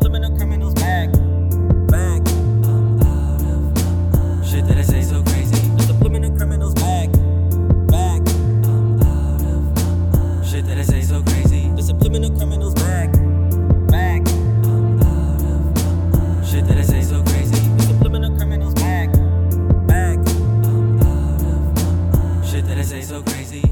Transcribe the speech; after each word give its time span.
subliminal 0.00 0.34
criminals 0.36 0.74
back. 0.74 1.12
Back. 1.88 2.22
I'm 2.28 2.64
out 2.64 3.40
of 3.40 3.42
my 3.42 3.78
mind. 4.16 4.46
Shit 4.46 4.66
that 4.66 4.78
I 4.78 4.82
say 4.82 5.02
so 5.02 5.22
crazy. 5.22 5.68
The 5.76 5.82
subliminal 5.82 6.34
criminals 6.36 6.74
back. 6.74 7.12
Back. 7.86 8.22
I'm 8.64 9.02
out 9.02 9.40
of 9.40 9.42
my 9.42 10.16
mind. 10.16 10.46
Shit 10.46 10.64
that 10.66 10.78
I 10.78 10.82
say 10.82 11.02
so 11.02 11.22
crazy. 11.22 11.68
The 11.76 11.82
subliminal 11.82 12.30
criminals 12.34 12.74
back. 12.74 13.12
Back. 13.92 14.26
I'm 14.28 15.02
out 15.02 15.34
of 15.34 15.42
my 15.42 16.18
mind. 16.18 16.46
Shit 16.48 16.66
that 16.66 16.78
I 16.78 16.82
say 16.82 17.02
so 17.02 17.22
crazy. 17.24 17.60
The 17.76 17.82
subliminal 17.82 18.36
criminals 18.36 18.74
back. 18.74 19.12
Back. 19.86 20.18
I'm 20.18 21.04
out 21.04 21.34
of 21.36 21.42
my 21.42 21.72
mind. 21.76 22.48
Shit 22.48 22.64
that 22.66 22.78
I 22.78 22.82
say 22.82 23.02
so 23.02 23.22
crazy. 23.22 23.62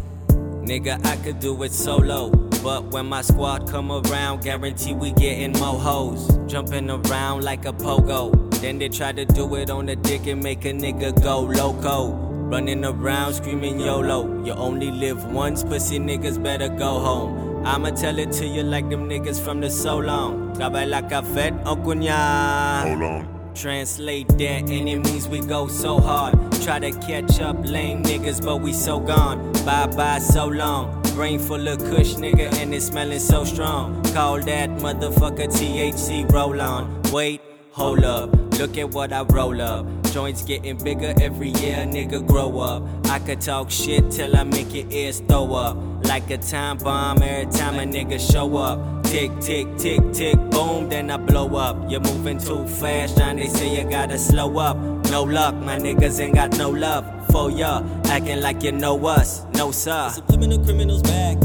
Nigga, 0.63 1.05
I 1.07 1.17
could 1.25 1.41
do 1.41 1.63
it 1.63 1.73
solo. 1.73 2.48
But 2.63 2.85
when 2.93 3.07
my 3.07 3.23
squad 3.23 3.69
come 3.71 3.93
around, 3.93 4.43
guarantee 4.43 4.95
we 4.95 5.13
getting 5.13 5.53
more 5.53 5.79
hoes. 5.79 6.39
Jumping 6.47 6.91
around 6.91 7.45
like 7.45 7.65
a 7.65 7.73
pogo. 7.73 8.33
Then 8.61 8.79
they 8.79 8.89
try 8.89 9.13
to 9.13 9.25
do 9.25 9.55
it 9.55 9.71
on 9.71 9.87
the 9.87 9.97
dick 9.97 10.27
and 10.27 10.43
make 10.43 10.65
a 10.65 10.73
nigga 10.73 11.23
go 11.23 11.41
loco. 11.41 12.13
Running 12.51 12.85
around 12.85 13.35
screaming 13.35 13.79
YOLO. 13.79 14.45
You 14.45 14.55
only 14.55 14.91
live 14.91 15.25
once, 15.27 15.63
pussy 15.63 15.99
niggas 15.99 16.43
better 16.43 16.69
go 16.69 16.99
home. 16.99 17.49
I'ma 17.67 17.91
tell 17.91 18.19
it 18.19 18.33
to 18.33 18.47
you 18.47 18.63
like 18.63 18.89
them 18.89 19.09
niggas 19.09 19.41
from 19.41 19.61
the 19.61 19.71
so 19.71 19.99
long. 19.99 20.55
Trabaja 20.57 21.09
café 21.09 21.53
o 21.67 21.73
oh, 21.73 21.77
cuña. 21.77 22.83
Hold 22.83 23.03
on. 23.03 23.53
Translate 23.55 24.29
that, 24.39 24.71
enemies, 24.71 25.29
we 25.29 25.41
go 25.41 25.67
so 25.67 26.01
hard. 26.01 26.35
Try 26.63 26.79
to 26.79 26.93
catch 26.93 27.41
up, 27.41 27.57
lame 27.65 28.03
niggas, 28.03 28.43
but 28.43 28.59
we 28.61 28.73
so 28.73 29.01
gone. 29.01 29.53
Bye 29.65 29.87
bye, 29.89 30.19
so 30.21 30.47
long. 30.47 31.08
Brain 31.19 31.41
full 31.41 31.67
of 31.67 31.81
kush, 31.81 32.15
nigga, 32.15 32.47
and 32.63 32.73
it's 32.73 32.87
smelling 32.87 33.19
so 33.19 33.43
strong. 33.43 34.01
Call 34.15 34.39
that 34.43 34.71
motherfucker 34.79 35.49
THC 35.49 36.31
roll 36.31 36.61
on. 36.61 37.03
Wait, 37.11 37.41
hold 37.73 38.05
up, 38.05 38.33
look 38.57 38.79
at 38.79 38.89
what 38.91 39.13
I 39.13 39.23
roll 39.23 39.61
up. 39.61 39.85
Joints 40.13 40.45
getting 40.45 40.79
bigger 40.79 41.13
every 41.21 41.49
year, 41.49 41.79
nigga, 41.79 42.25
grow 42.25 42.61
up. 42.61 42.85
I 43.09 43.19
could 43.19 43.41
talk 43.41 43.69
shit 43.69 44.13
till 44.13 44.37
I 44.37 44.45
make 44.45 44.73
your 44.73 44.89
ears 44.93 45.19
throw 45.27 45.55
up. 45.55 45.77
Like 46.07 46.31
a 46.31 46.39
time 46.39 46.79
bomb 46.79 47.21
every 47.21 47.53
time 47.53 47.81
a 47.81 47.83
nigga 47.83 48.21
show 48.21 48.57
up. 48.57 49.03
Tick, 49.03 49.33
tick, 49.41 49.67
tick, 49.77 50.01
tick, 50.13 50.37
boom, 50.53 50.89
then 50.89 51.11
I 51.11 51.17
blow 51.17 51.57
up. 51.57 51.91
You're 51.91 51.99
moving 51.99 52.39
too 52.39 52.65
fast, 52.69 53.19
and 53.19 53.41
they 53.41 53.49
say 53.49 53.77
you 53.83 53.91
gotta 53.91 54.19
slow 54.21 54.57
up. 54.59 54.77
No 55.11 55.25
luck, 55.25 55.57
my 55.57 55.79
niggas 55.79 56.21
ain't 56.21 56.37
got 56.37 56.57
no 56.57 56.71
love 56.71 57.18
for 57.31 57.51
ya. 57.51 57.83
Acting 58.05 58.41
like 58.41 58.63
you 58.63 58.73
know 58.73 59.07
us, 59.07 59.45
no 59.55 59.71
sir. 59.71 60.11
Subliminal 60.15 60.65
criminals 60.65 61.03
back. 61.03 61.39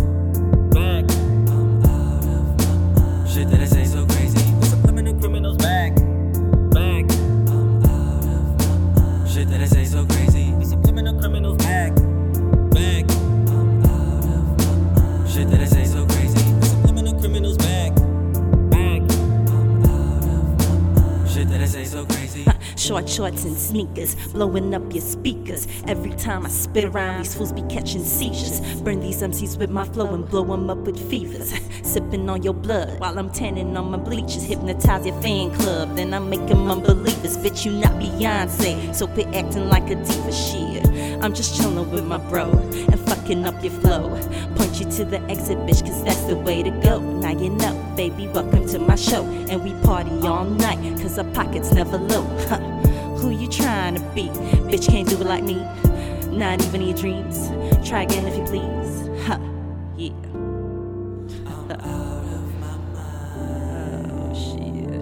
Short 22.94 23.09
shorts 23.09 23.44
and 23.44 23.58
sneakers, 23.58 24.13
blowing 24.33 24.75
up 24.75 24.94
your 24.94 25.02
speakers. 25.02 25.67
Every 25.88 26.11
time 26.11 26.45
I 26.45 26.49
spit 26.49 26.86
around, 26.86 27.23
these 27.23 27.33
fools 27.33 27.52
be 27.52 27.63
catching 27.63 28.03
seizures. 28.03 28.61
Burn 28.81 28.99
these 28.99 29.23
MCs 29.23 29.58
with 29.58 29.72
my 29.72 29.83
flow 29.83 30.13
and 30.13 30.30
blow 30.30 30.44
them 30.44 30.69
up 30.69 30.77
with 30.77 31.09
fevers. 31.09 31.55
Sipping 31.82 32.30
on 32.30 32.43
your 32.43 32.53
blood 32.53 32.99
while 32.99 33.17
I'm 33.17 33.32
tanning 33.32 33.76
on 33.76 33.89
my 33.89 33.98
bleachers. 33.98 34.43
Hypnotize 34.43 35.08
your 35.08 35.20
fan 35.23 35.49
club, 35.55 35.95
then 35.95 36.14
I 36.14 36.20
make 36.20 36.45
them 36.45 36.70
unbelievers. 36.70 37.36
Bitch, 37.36 37.65
you 37.65 37.71
not 37.71 37.93
Beyonce, 37.93 38.93
so 38.93 39.08
quit 39.08 39.26
acting 39.33 39.70
like 39.70 39.89
a 39.89 39.95
diva 39.95 40.32
shit. 40.32 40.86
I'm 41.23 41.33
just 41.33 41.59
chillin' 41.59 41.89
with 41.89 42.05
my 42.05 42.17
bro 42.17 42.52
and 42.52 42.99
fucking 43.08 43.43
up 43.45 43.64
your 43.64 43.73
flow. 43.73 44.09
Point 44.55 44.80
you 44.80 44.86
to 44.92 45.05
the 45.05 45.20
exit, 45.32 45.58
bitch, 45.59 45.83
cause 45.83 46.03
that's 46.03 46.26
the 46.26 46.36
way 46.36 46.61
to 46.61 46.70
go. 46.70 46.99
Now 46.99 47.32
you 47.32 47.49
know, 47.49 47.73
baby, 47.95 48.27
welcome 48.27 48.67
to 48.67 48.77
my 48.77 48.95
show. 48.95 49.23
And 49.23 49.64
we 49.64 49.73
party 49.82 50.11
all 50.27 50.45
night, 50.45 50.77
cause 51.02 51.17
our 51.17 51.26
pockets 51.32 51.71
never 51.71 51.98
low. 51.98 52.21
Huh. 52.49 52.83
Who 53.23 53.30
you 53.32 53.48
trying 53.48 53.95
to 53.95 54.02
be? 54.14 54.28
Bitch 54.67 54.89
can't 54.89 55.08
do 55.08 55.16
it 55.16 55.26
like 55.26 55.45
me. 55.45 55.56
Not 56.28 56.61
even 56.61 56.82
in 56.82 56.88
your 56.89 56.98
dreams. 56.98 57.48
Try 57.88 58.02
again 58.02 58.28
if 58.28 58.36
you 58.36 58.44
please. 58.44 59.08
Huh. 59.26 59.39
Yeah. 59.95 60.11
Oh 63.00 64.33
shit. 64.36 65.00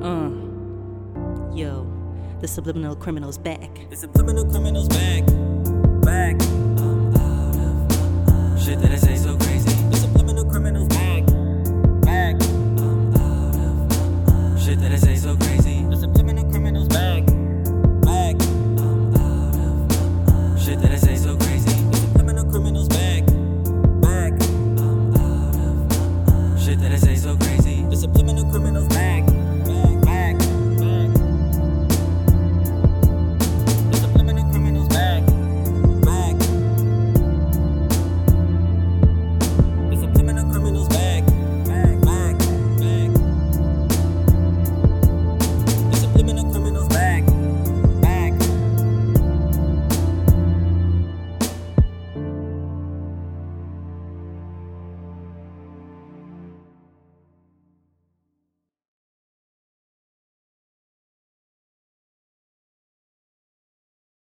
Uh. 0.00 0.30
Yo, 1.56 1.86
the 2.40 2.46
subliminal 2.46 2.94
criminal's 2.94 3.36
back. 3.36 3.70
The 3.90 3.96
subliminal 3.96 4.44
criminals 4.44 4.86
back, 4.86 5.26
back. 6.02 6.40
Shit 8.62 8.78
that 8.80 8.92
I 8.92 8.96
say 8.96 9.16
so 9.16 9.36
crazy. 9.38 9.74
The 9.90 9.96
subliminal 9.96 10.44
criminals 10.48 10.86
back, 10.86 11.26
back. 12.02 12.40
Shit 14.60 14.78
that 14.78 14.92
I 14.92 14.96
say 14.96 15.13
those 28.74 28.88
bags. 28.88 29.33